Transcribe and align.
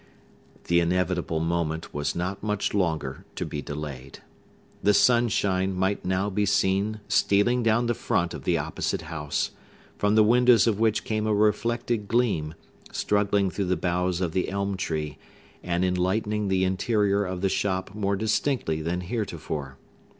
The 0.63 0.79
inevitable 0.79 1.39
moment 1.39 1.93
was 1.93 2.15
not 2.15 2.41
much 2.41 2.73
longer 2.73 3.23
to 3.35 3.45
be 3.45 3.61
delayed. 3.61 4.17
The 4.81 4.95
sunshine 4.95 5.75
might 5.75 6.03
now 6.03 6.27
be 6.27 6.43
seen 6.43 7.01
stealing 7.07 7.61
down 7.61 7.85
the 7.85 7.93
front 7.93 8.33
of 8.33 8.43
the 8.43 8.57
opposite 8.57 9.03
house, 9.13 9.51
from 9.99 10.15
the 10.15 10.23
windows 10.23 10.65
of 10.65 10.79
which 10.79 11.03
came 11.03 11.27
a 11.27 11.35
reflected 11.35 12.07
gleam, 12.07 12.55
struggling 12.91 13.51
through 13.51 13.65
the 13.65 13.77
boughs 13.77 14.21
of 14.21 14.31
the 14.31 14.49
elm 14.49 14.75
tree, 14.75 15.19
and 15.61 15.85
enlightening 15.85 16.47
the 16.47 16.63
interior 16.63 17.23
of 17.23 17.41
the 17.41 17.47
shop 17.49 17.93
more 17.93 18.15
distinctly 18.15 18.81
than 18.81 19.01
heretofore. 19.01 19.77